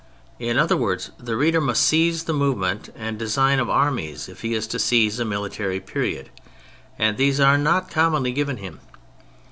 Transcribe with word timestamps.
In 0.39 0.57
other 0.57 0.75
words, 0.75 1.11
the 1.19 1.37
reader 1.37 1.61
must 1.61 1.83
seize 1.83 2.23
the 2.23 2.33
movement 2.33 2.89
and 2.95 3.19
design 3.19 3.59
of 3.59 3.69
armies 3.69 4.27
if 4.27 4.41
he 4.41 4.55
is 4.55 4.65
to 4.65 4.79
seize 4.79 5.19
a 5.19 5.23
mili 5.23 5.51
tary 5.51 5.79
period, 5.79 6.31
and 6.97 7.17
these 7.17 7.39
are 7.39 7.55
not 7.59 7.91
commonly 7.91 8.31
given 8.31 8.57
him. 8.57 8.79